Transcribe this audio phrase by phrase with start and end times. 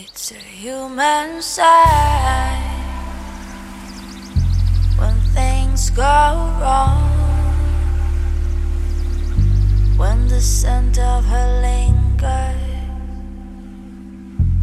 [0.00, 2.62] It's a human sign
[4.96, 6.04] when things go
[6.60, 7.10] wrong.
[9.96, 12.22] When the scent of her lingers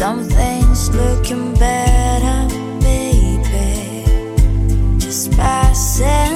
[0.00, 2.48] Something's looking better,
[2.80, 4.06] baby.
[4.98, 6.29] Just by saying.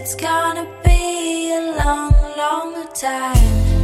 [0.00, 3.34] it's gonna be a long, long time.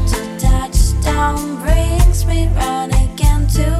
[0.09, 3.76] To touchdown brings me round again to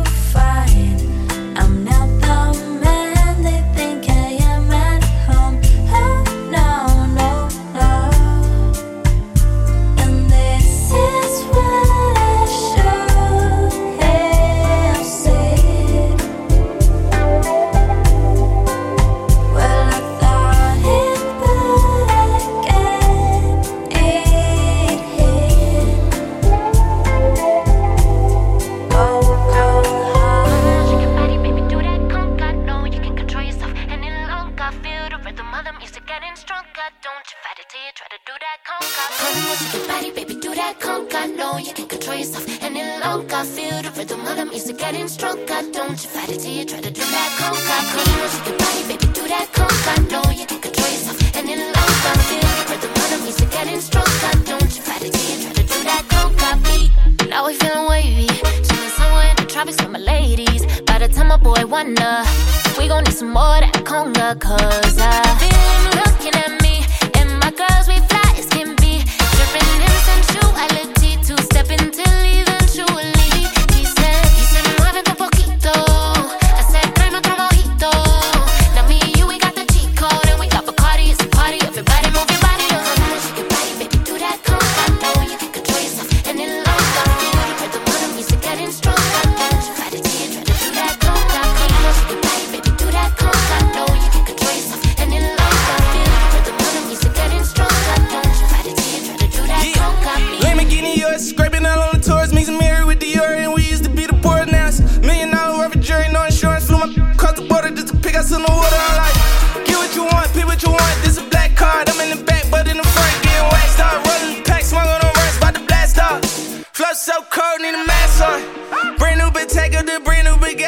[44.93, 47.59] getting stroke, I don't you fight it till you try to do that coke.
[47.59, 49.83] I come on, shake your body, baby, do that coke.
[49.93, 53.51] I know you can control yourself, and in love, I feel rhythm of the music
[53.51, 56.39] getting strong, I don't you fight it till you try to do that coke.
[56.39, 58.29] I be now we feeling wavy,
[58.67, 60.63] chilling somewhere in the tropics with my ladies.
[60.83, 62.15] By the time my boy wonder,
[62.79, 66.66] we gon' need some more that conga, cause I feel him looking at me.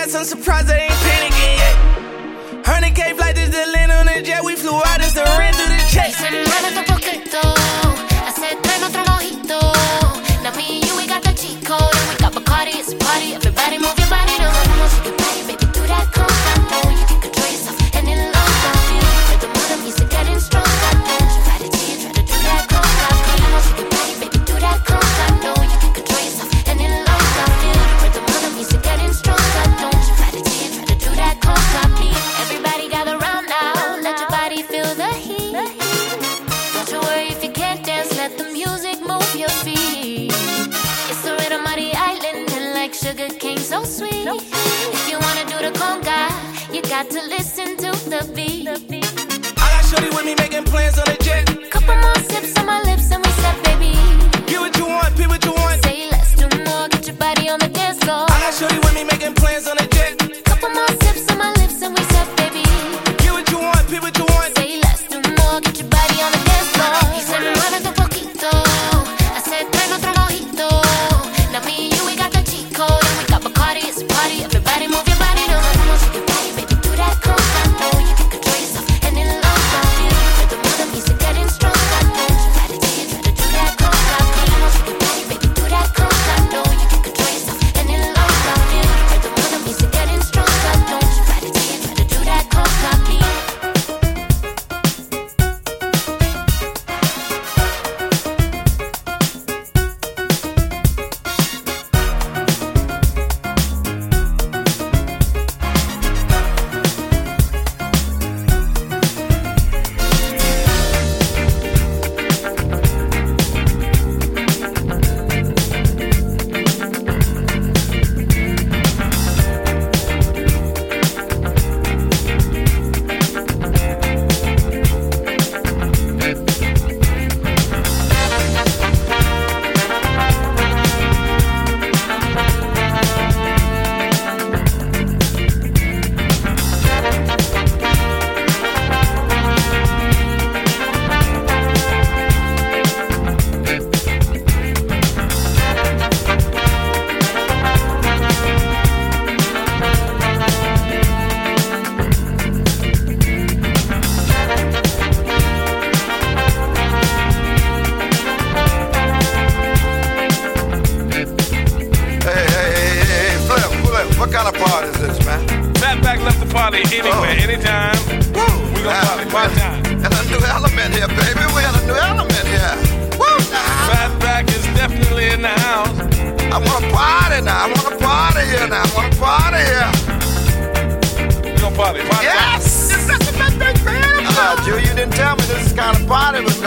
[0.08, 2.64] guess I'm surprised I ain't panicking yet.
[2.64, 5.67] 100K flight to Atlanta on the jet, we flew out as a rental.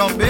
[0.01, 0.29] don't be.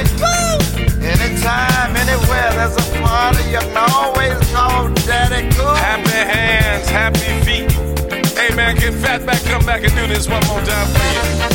[1.01, 3.43] Anytime, anywhere, there's a party.
[3.51, 5.75] You can always call Daddy Cool.
[5.75, 7.71] Happy hands, happy feet.
[8.37, 11.50] Hey man, get fat back, come back and do this one more time for you.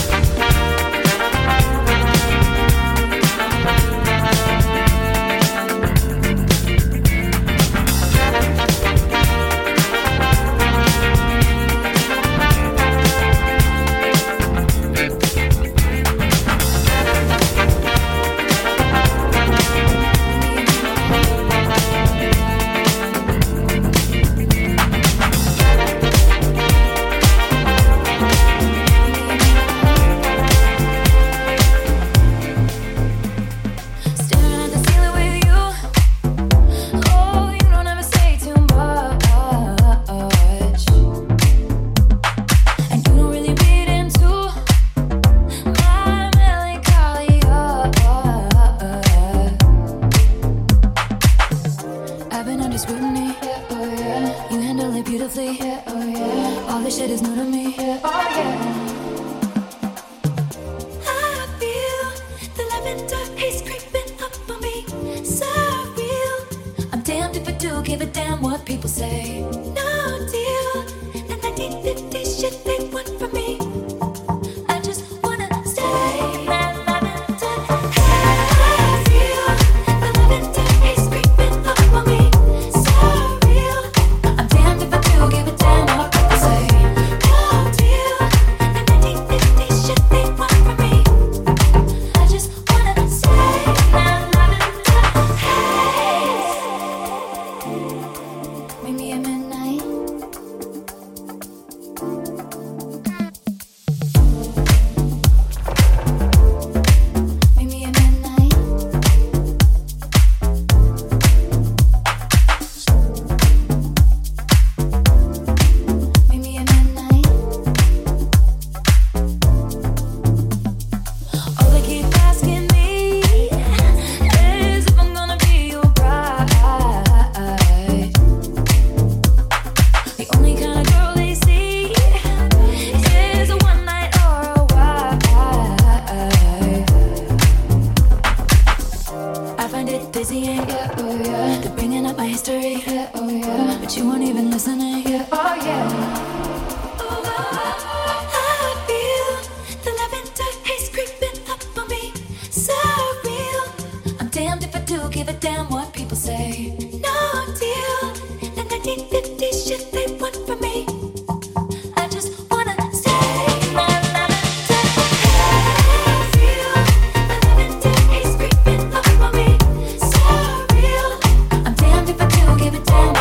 [172.77, 173.16] every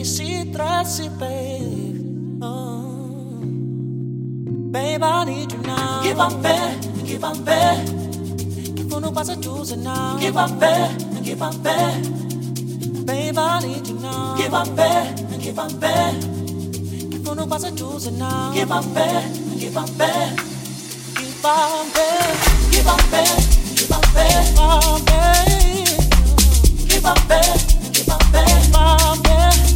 [0.00, 2.40] easy, trusty, babe.
[2.42, 3.40] Oh.
[4.72, 6.02] Babe, I need you now.
[6.02, 7.84] Give up there, give up there.
[8.76, 10.18] Give on no a choose now.
[10.18, 12.00] Give up there, give up there.
[13.04, 14.36] Babe, I need you now.
[14.38, 16.12] Give up there, give up there.
[17.10, 18.52] Give on no a choose now.
[18.54, 19.22] Give up there,
[19.58, 20.36] give up there.
[21.14, 22.34] Give up there,
[22.72, 23.36] give up there.
[23.76, 25.30] Give up there, give up there.
[26.88, 27.56] Give up there,
[27.92, 29.69] give up there.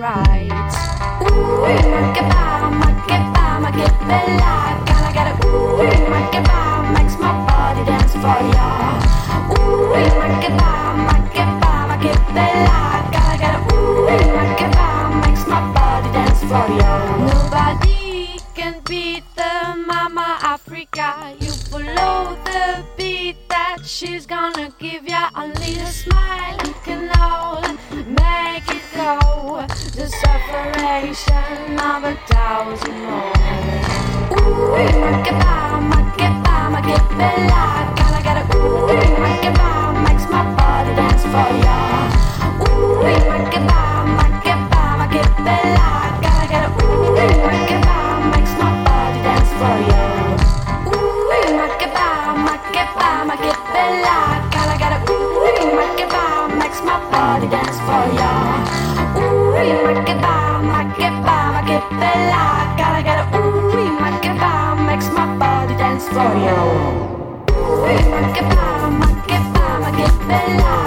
[0.00, 0.48] right.
[1.22, 4.57] Ooh, make it by, make it by, make it
[68.20, 70.77] ma che fama, che fama, che bella.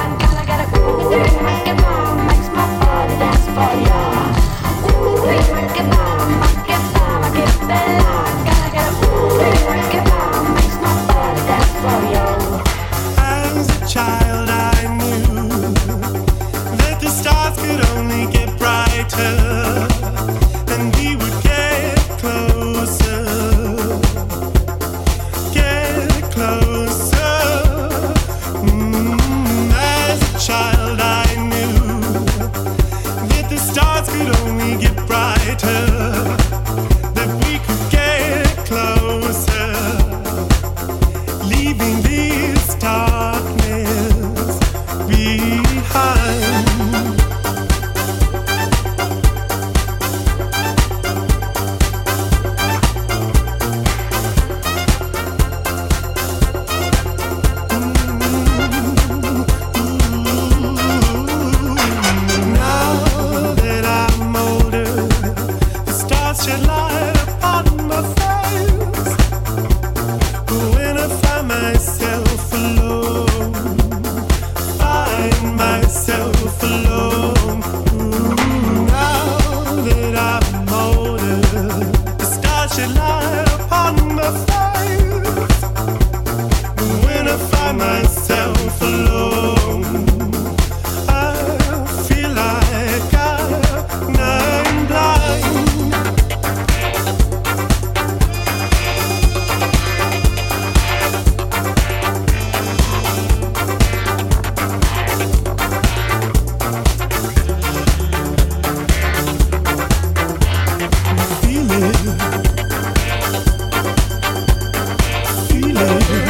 [115.90, 116.21] you.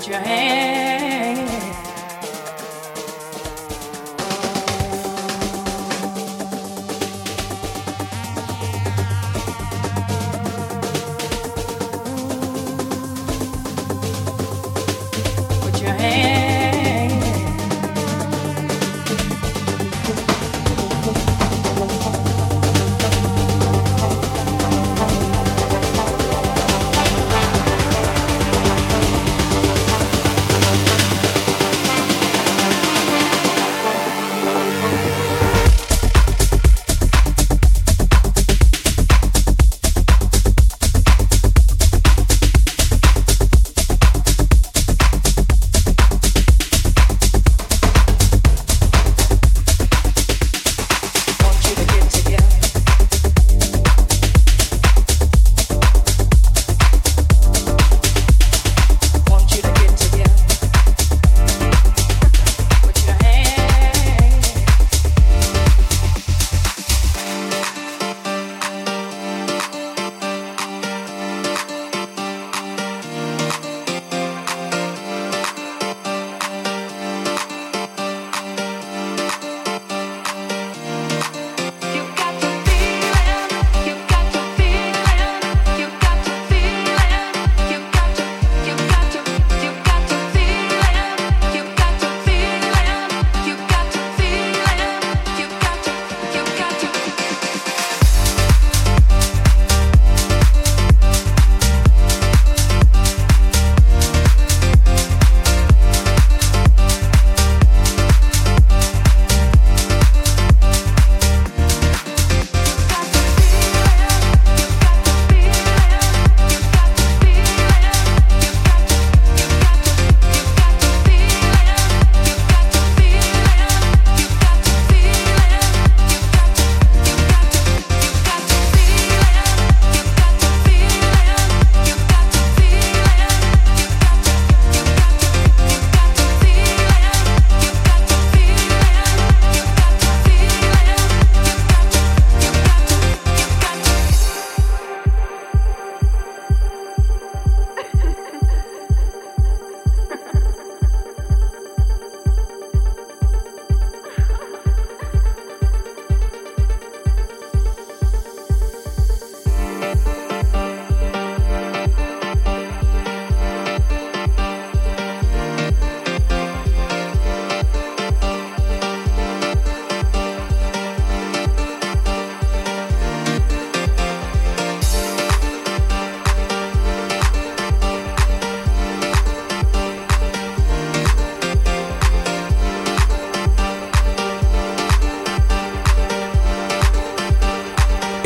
[0.00, 0.89] Put your hand.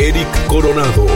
[0.05, 1.07] Eric Coronado